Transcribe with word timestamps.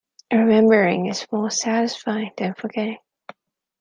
Remembering 0.33 1.05
is 1.05 1.27
more 1.31 1.51
satisfying 1.51 2.31
than 2.35 2.55
forgetting. 2.55 2.97